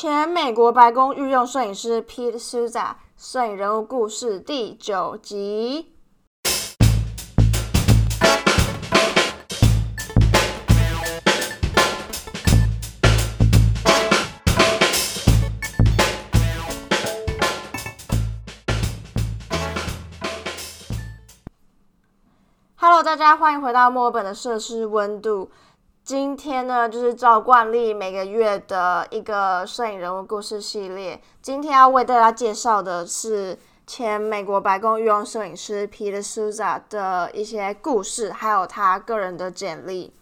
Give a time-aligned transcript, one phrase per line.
[0.00, 5.92] 前美国白宫御用摄影师 Peter Suza 摄影人物故事第九集。
[22.76, 25.50] Hello，大家欢迎回到墨尔本的摄氏温度。
[26.02, 31.20] 今天呢，就是照惯例每个月的一个摄影人物故事系列。
[31.40, 40.12] 今天要为大家介绍的是前美国白宫御用摄影师 Peter Souza 的一些故事，还有他个人的简历。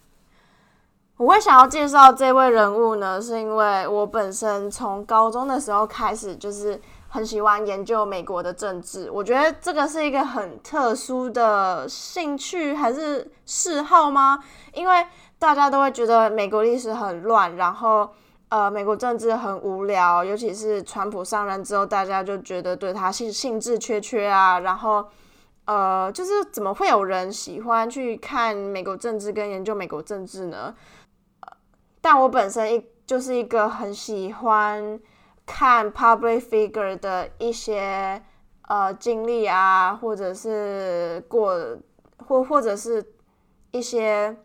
[1.16, 9.10] 我会想要介绍这位人物呢，是因为我本身从高中的时候开始就是很喜欢研究美国的政治。
[9.10, 14.38] 我觉得这个是一个很特殊的兴趣还是嗜好吗？
[14.74, 15.06] 因为
[15.38, 18.10] 大家都会觉得美国历史很乱，然后
[18.50, 24.60] 呃，美国政治很无聊，尤其是川普上任之后，大家就觉得对他兴兴致缺缺啊。
[24.60, 25.04] 然后
[25.64, 30.74] 呃，就是怎么会有人喜欢去看美国政治跟研究美国政治呢？
[31.40, 31.52] 呃
[32.00, 34.98] 但我本身一就是一个很喜欢
[35.48, 38.22] 看 public figure 的一些
[38.68, 41.58] 呃经历啊，或者是过
[42.18, 43.04] 或或者是
[43.70, 44.36] 一些。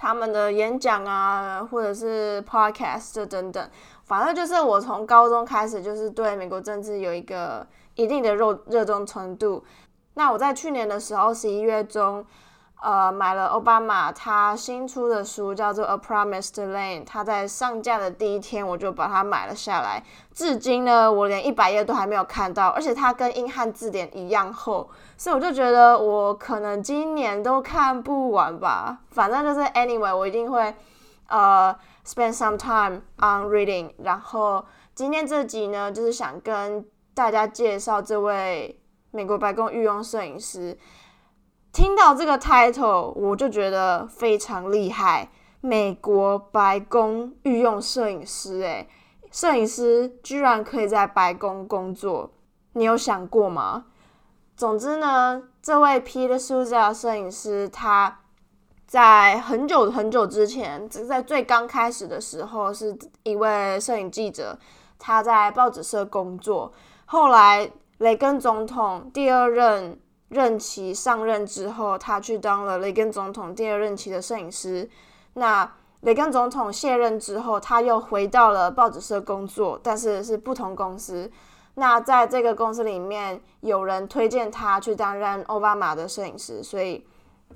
[0.00, 3.70] 他们的演讲啊，或者是 podcast 等等，
[4.04, 7.66] 反正就是我从高中开始就是对美国政治有一个
[7.96, 9.64] 一定的热热衷程度。
[10.14, 12.24] 那我在去年的时候，十一月中。
[12.80, 17.00] 呃，买了奥巴马他新出的书，叫做《A Promised Land》。
[17.04, 20.00] 他在上架的第一天，我就把它买了下来。
[20.32, 29.00] 至今呢，我连一百页都还没有看到，而且它跟英汉字典一样厚，所以我就觉得我可能今年都看不完吧。
[29.10, 30.72] 反正就是 anyway，我一定会
[31.26, 31.74] 呃
[32.06, 33.90] spend some time on reading。
[34.04, 40.78] 然后今天这集呢，就是想跟大家介绍这位美国白宫御用摄影师。
[41.72, 45.30] 听到这个 title，我就觉得非常厉害。
[45.60, 48.88] 美国白宫御用摄影师，诶，
[49.30, 52.30] 摄影师居然可以在白宫工作，
[52.72, 53.86] 你有想过吗？
[54.56, 58.20] 总之呢，这位 Peter Souza 摄影师，他
[58.86, 64.58] 在很久很久之前，只在最刚开始的时候，是一位摄影记者，
[64.98, 66.72] 他在报纸社工作。
[67.04, 70.00] 后来雷根总统第二任。
[70.28, 74.88] 任期上任之后，他去当了雷根总统第二任期的摄影师。
[75.34, 81.30] 那雷根总统卸任之后，他又回到了报纸社工作，但是是不同公司。
[81.74, 87.04] 那在这个公司里面，有人推荐他去担任奥巴马的摄影师，所以。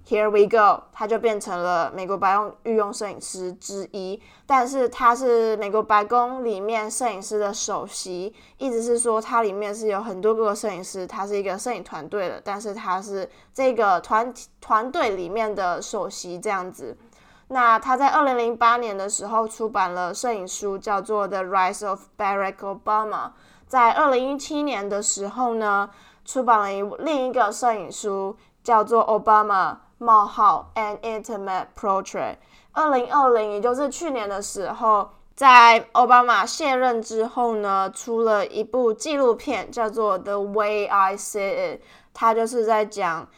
[0.04, 16.98] Here we go，他就变成了美国白宫御用摄影师之一，但是他是美国白宫里面摄影师的首席，意思是说它里面是有很多个摄影师，他是一个摄影团队的，但是他是这个团团队里面的首席这样子。
[17.48, 23.10] 那他在二零零八年的时候出版了摄影书，叫做《The Rise of Barack Obama》。
[23.68, 25.88] 在二零一七年的时候呢，
[26.24, 28.36] 出版了一另一个摄影书。
[28.62, 32.36] 叫做 Obama 冒号 An Intimate Portrait。
[32.72, 41.80] 二零二零，也就是去年的时候，在奥巴马卸任之后呢，出了一部纪录片，叫做 The Way I See It。
[42.14, 43.28] 他就是在讲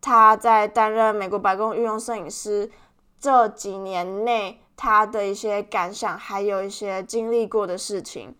[0.00, 2.70] 他在担任美国白宫御用摄影师
[3.18, 8.34] 这几年内他的一些感想，还有一些经历过的事情。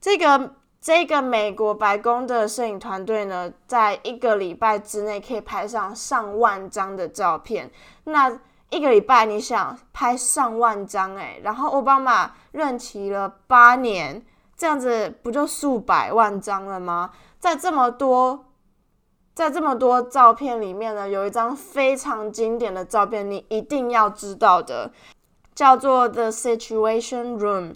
[0.00, 0.54] 这个。
[0.80, 7.70] 这个美国白宫的摄影团队呢，在一个礼拜之内可以拍上上万张的照片。
[8.04, 14.24] 那一个礼拜，你想拍上万张诶，然后奥巴马任期了八年，
[14.56, 17.10] 这样子不就数百万张了吗？
[17.38, 18.46] 在这么多，
[19.34, 24.90] 在这么多照片里面呢，有一张非常经典的照片，你一定要知道的，
[25.54, 27.74] 叫做 The Situation Room。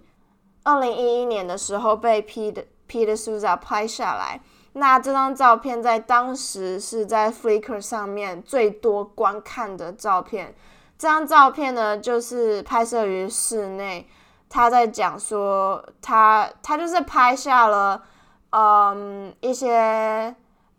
[0.62, 2.64] 二零一一年的时候被批的。
[2.88, 4.40] Peter Souza 拍下来，
[4.75, 10.54] 那这张照片在当时是在 Flickr 上面最多观看的照片。
[10.98, 14.08] 这张照片呢，就是拍摄于室内。
[14.48, 18.02] 他在讲说，他他就是拍下了，
[18.50, 20.34] 嗯，一些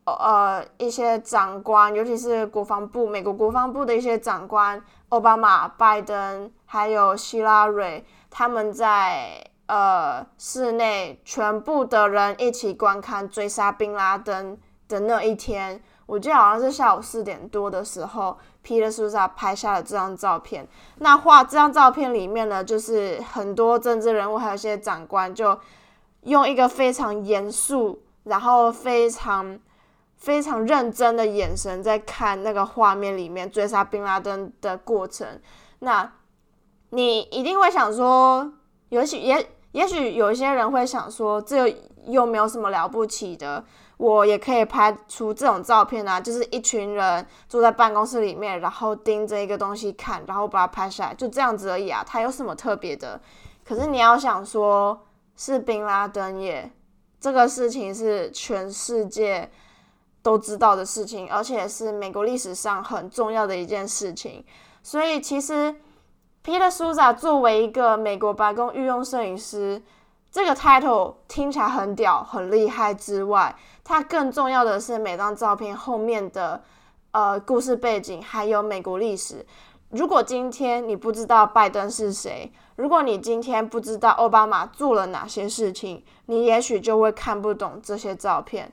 [0.05, 9.43] 呃一些长官，尤其是国防部、美国国防部的一些长官，奥巴马、拜登还有希拉蕊，他们在。
[9.67, 14.57] 呃，室内全部的人一起观看追杀宾拉登
[14.87, 20.67] 的那一天我记得好像是下午四点多的时候，Peter Souza 拍下了这张照片。
[20.99, 25.59] 那画这张照片里面呢，就是很多政治人物，还有一些长官，就
[26.21, 29.59] 用一个非常严肃，然后非常
[30.15, 35.27] 非常认真的眼神在看那个画面里面追杀宾拉登的过程。
[35.79, 36.13] 那
[36.91, 38.53] 你一定会想说，
[38.89, 41.67] 也许也也许有一些人会想说，这
[42.05, 43.61] 又没有什么了不起的。
[43.97, 52.01] 我也可以拍出这种照片啊，就是一群人坐在办公室里面，然后盯着一个东西看，然后把它拍下来，就这样子而已啊。
[52.07, 53.19] 它有什么特别的？
[53.65, 54.97] 可是你要想说，
[55.35, 56.71] 是宾拉登耶，
[57.19, 59.49] 这个事情是全世界
[60.21, 64.45] 都知道的事情，而且是美国历史上很重要的一件事情。
[64.81, 65.75] 所以其实
[66.45, 69.81] Peter Souza 作为一个美国白宫御用摄影师。
[70.31, 76.61] 这个 title 听起来很屌、很厉害之外，它更重要的是每张照片后面的
[77.13, 79.43] 呃故事背景，还有美国历史。
[79.89, 88.71] 如果今天你不知道拜登是谁，如果你今天不知道奥巴马做了哪些事情，你也许就会看不懂这些照片。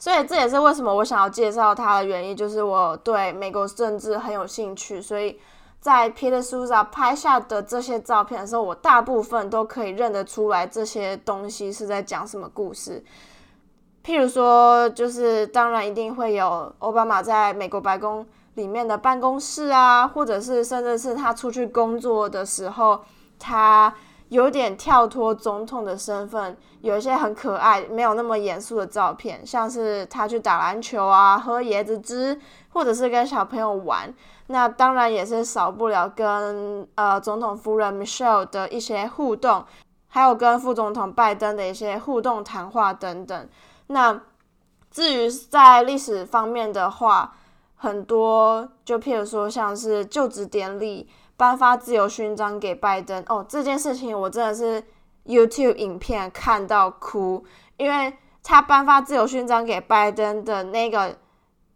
[0.00, 5.38] 所以这也是为什么我想要介绍他的原因，就是我对美国政治很有兴趣，所以。
[5.84, 13.04] 在 Peter Souza 拍下的这些照片的时候，我大部分都可以认得出来这些东西是在讲什么故事。
[14.02, 23.04] 譬如说，就是当然一定会有奥巴马在美国白宫里面的办公室啊，或者是甚至是他出去工作的时候，
[23.38, 23.92] 他
[24.34, 32.40] 有点跳脱总统的身份，有一些很可爱、没有那么严肃的照片，像是他去打篮球啊、喝椰子汁，
[32.72, 34.12] 或者是跟小朋友玩。
[34.48, 39.64] 那当然也是少不了跟呃总统夫人 Michelle 的一些互动，
[40.08, 43.48] 还有跟副总统拜登的一些互动谈话等等。
[43.86, 44.20] 那
[44.90, 47.32] 至于在历史方面的话，
[47.76, 54.82] 很多就譬如说像是就职典礼颁发自由勋章给拜登哦，这件事情我真的是
[55.26, 57.44] YouTube 影片看到哭，
[57.76, 61.16] 因为他颁发自由勋章给拜登的那个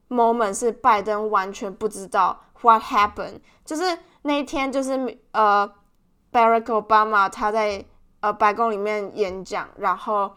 [0.08, 2.40] moment 是拜登完全不知道。
[2.60, 3.40] What happened？
[3.64, 5.70] 就是那一天，就是呃
[6.32, 7.84] ，Barack Obama 他在
[8.20, 10.32] 呃白宫里面演讲，然后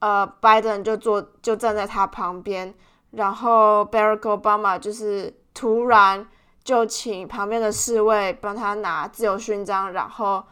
[0.00, 2.74] 呃拜登就坐就站在他旁边，
[3.12, 6.26] 然后 Barack Obama 就是突然
[6.62, 10.44] 就请旁边的侍卫帮他拿自由勋章，然后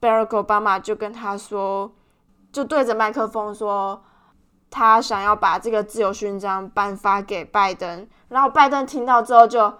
[0.00, 1.92] Barack Obama 就跟他说，
[2.52, 4.02] 就对着麦克风说，
[4.70, 9.72] 他想要把这个自由勋章颁发给拜登，然后拜登听到之后就。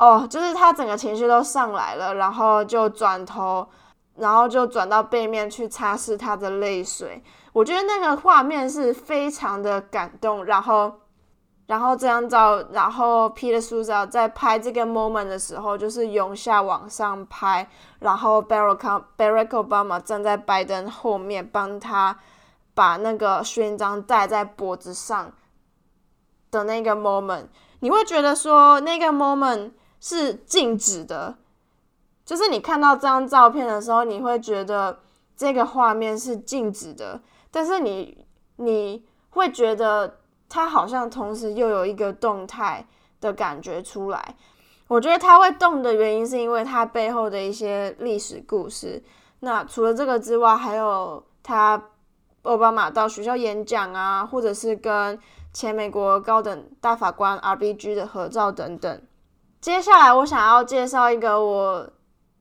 [0.00, 3.68] 哦，就是他整个情绪都上来了，然后就转头，
[4.14, 7.20] 然后就转到背面去擦拭他的泪水。
[7.52, 10.44] 我觉得那个画面是非常的感动。
[10.44, 11.00] 然后，
[11.68, 17.70] 然后这张照，然后 Peter Souza 在拍这个 moment 的时候，就是由下往上拍，
[18.00, 22.18] 然后 Barack Barack Obama 站在拜登后面，帮他
[22.74, 25.32] 把那个勋章戴在脖子上
[26.50, 27.44] 的那个 moment，
[27.78, 29.70] 你会觉得说那个 moment。
[30.00, 31.36] 是静止的，
[32.24, 35.00] 就是你看到这张照片的时候，你会觉得
[35.36, 37.20] 这个画面是静止的，
[37.50, 38.24] 但是你
[38.58, 40.17] 你会觉得
[40.48, 42.86] 它好像同时又有一个动态
[43.20, 44.34] 的感觉出来。
[44.86, 49.02] 我觉得它会动的原因是因为它背后的一些历史故事。
[49.40, 51.80] 那除了这个之外，还有他
[52.42, 55.18] 奥巴马到学校演讲啊，或者是跟
[55.52, 59.02] 前美国高等大法官 R B G 的合照等等。
[59.60, 61.90] 接下来，我想要介绍一个我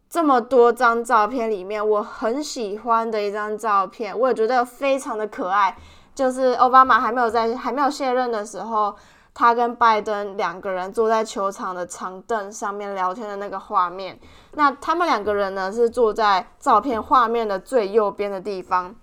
[0.10, 5.78] 这么多张照片里面我很喜欢的一张照片，我也觉得非常的可爱。
[6.18, 8.96] 就是奥巴马还没有在还没有卸任的时候，
[9.36, 14.20] 他跟拜登两个人坐在球场的长凳上面聊天的那个画面。
[14.54, 18.96] 那他们两个人呢是坐在照片画面的最右边的地方，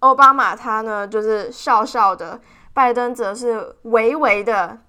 [0.00, 2.38] 奥巴马他呢就是笑笑的，
[2.74, 4.80] 拜登则是微微的。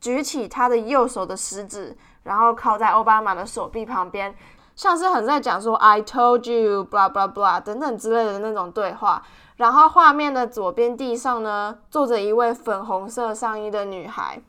[0.00, 4.32] 举起他的右手的食指，然后靠在奥巴马的手臂旁边，
[4.76, 9.20] 像是很在讲说 “I told you” blah blah blah 等等之类的那种对话。
[9.60, 14.40] 然后画面的左边地上呢，坐着一位粉红色上衣的女孩。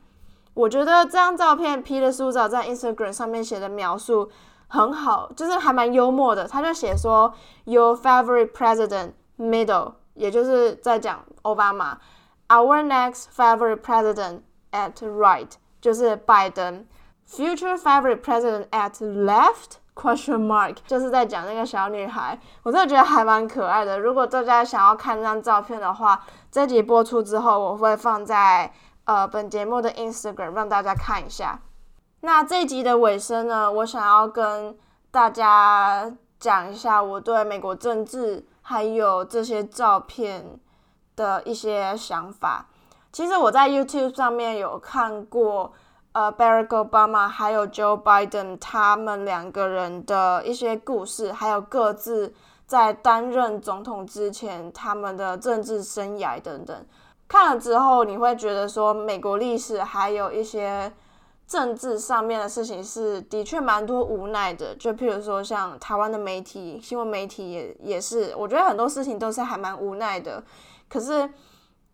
[0.53, 4.31] 我觉得这张照片，Peter Souza 在 Instagram 上面写的描述
[4.67, 6.47] 很好，就是还蛮幽默的。
[6.47, 7.33] 他就写说
[7.65, 11.97] ：“Your favorite president, middle”，也就是在讲奥巴马。
[12.47, 14.43] Our next favorite president.
[14.71, 15.49] At right
[15.81, 16.85] 就是拜登
[17.29, 23.99] ，future favorite president at left？Question mark 就是在讲那个小女孩，我真的觉得还蛮可爱的。
[23.99, 28.71] 如果大家想要看这张照片的话，这集播出之后我会放在
[29.03, 31.59] 呃本节目的 Instagram 让大家看一下。
[32.21, 34.75] 那这集的尾声呢，我想要跟
[35.11, 36.09] 大家
[36.39, 40.57] 讲一下我对美国政治还有这些照片
[41.17, 42.67] 的一些想法。
[43.11, 45.73] 其实我在 YouTube 上面有看过，
[46.13, 52.33] 呃，Barack Obama 还有 Joe Biden 他们两个人的一些故事，还有各自
[52.67, 56.85] 在担任总统之前他们的政治生涯等等。
[57.29, 60.91] 看了之后，你会觉得说，美国历史还有一些
[61.47, 64.75] 政治上面的事情是的确蛮多无奈的。
[64.75, 70.43] 就譬如说，像台湾的媒体、新闻媒体也也是，我觉得很多事情都是还蛮无奈的。
[70.89, 71.29] 可是。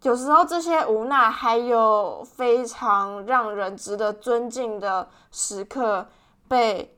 [0.04, 6.08] 有时候这些无奈，还有非常让人值得尊敬的时刻
[6.48, 6.96] 被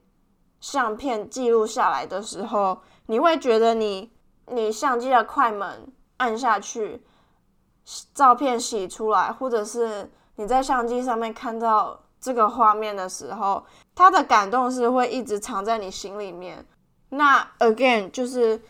[0.60, 4.12] 相片记录下来的时候，你会觉得你
[4.48, 7.02] 你相机的快门按下去，
[8.14, 13.66] 照片洗出来，或者是你在相机上面看到这个画面的时候，
[13.96, 16.66] 它的感动是会一直藏在你心里面。
[17.12, 18.62] 那 again 就是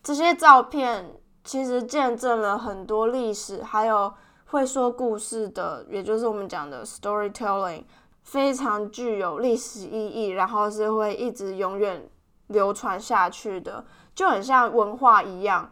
[0.00, 1.18] 这些照片。
[1.44, 4.12] 其实见证了很多历史，还有
[4.46, 7.82] 会说故事的，也就是我们讲的 storytelling，
[8.22, 12.08] 非常具有历史意义，然后是会一直永远
[12.46, 13.84] 流传下去的，
[14.14, 15.70] 就很像文化一样。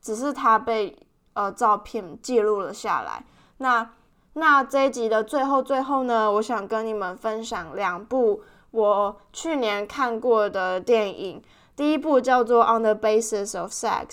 [0.00, 0.98] 只是它被
[1.34, 3.24] 呃照片记录了下来。
[3.58, 3.90] 那
[4.34, 11.42] 那这一集的最后最后呢，我想跟你们分享两部我去年看过的电影。
[11.76, 14.06] 第一部叫做《On the Basis of Sex》，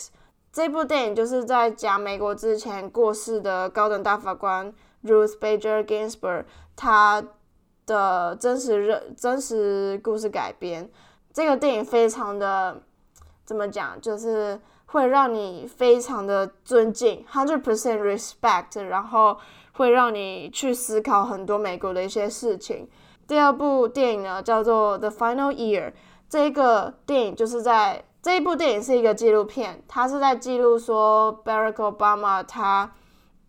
[0.52, 7.24] 这部电影就是在讲美国之前过世的高等大法官 Ruth Bader Ginsburg 他
[7.86, 10.90] 的真实人真实故事改编。
[11.32, 12.82] 这个电影非常的
[13.46, 19.38] 怎么讲，就是会让你非常的尊敬，hundred percent respect，然后
[19.74, 22.90] 会让你去思考很多美国的一些事情。
[23.28, 25.90] 第二部电影呢，叫做《The Final Year》。
[26.32, 32.90] 这个电影就是在这一部电影是一个纪录片，它是在记录说 Barack Obama 他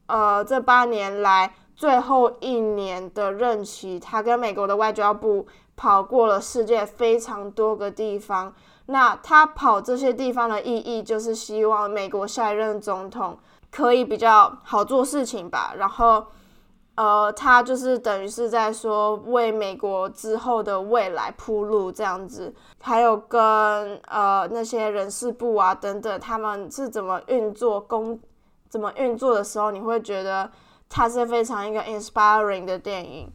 [0.07, 5.47] 呃这八年来最后一年的任期，他跟美国的外交部
[5.77, 8.53] 跑过了世界非常多个地方。
[8.87, 13.39] 那他跑这些地方的意义，就是希望美国下一任总统
[13.71, 15.73] 可以比较好做事情吧。
[15.79, 16.27] 然后。
[16.95, 23.41] 呃，他就是等于是在说为美国之后的未来铺路这样子，还有跟
[24.09, 28.21] 呃那些人事部啊等等，他们是怎么运作工
[28.69, 30.51] 怎么运作的时候，你会觉得
[30.91, 33.33] 它是非常一个 inspiring 的电影。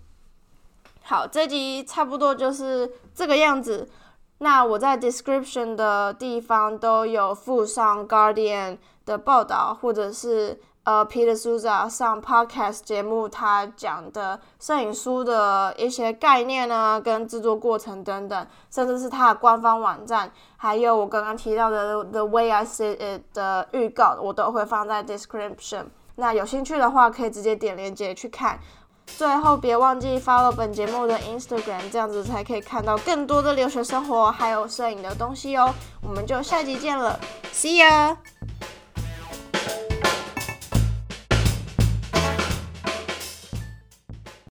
[1.02, 3.90] 好，这集差不多就是这个样子。
[4.38, 10.62] 那我在 description 的地方都有附上 Guardian 的报道，或者是。
[10.88, 25.88] 呃，Peter suza 上 podcast 节目，他讲的摄影书的一些概念呢，跟制作过程等等，甚至是他的官方网站，还有我刚刚提到的 The Way I See It 的预告，我都会放在 description。
[26.16, 28.58] 那有兴趣的话，可以直接点链接去看。
[29.06, 35.74] 最后，别忘记 follow 本节目的 Instagram，这样子才可以看到更多的留学生活还有摄影的东西哦。
[36.02, 37.20] 我们就下集见了
[37.52, 38.16] ，See ya。